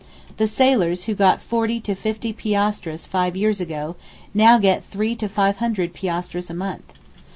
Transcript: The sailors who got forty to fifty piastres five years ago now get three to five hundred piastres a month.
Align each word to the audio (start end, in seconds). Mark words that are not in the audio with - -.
The 0.37 0.47
sailors 0.47 1.03
who 1.03 1.13
got 1.13 1.43
forty 1.43 1.79
to 1.81 1.93
fifty 1.93 2.33
piastres 2.33 3.05
five 3.05 3.37
years 3.37 3.61
ago 3.61 3.97
now 4.33 4.57
get 4.57 4.83
three 4.83 5.13
to 5.17 5.29
five 5.29 5.57
hundred 5.57 5.93
piastres 5.93 6.49
a 6.49 6.55
month. 6.55 6.93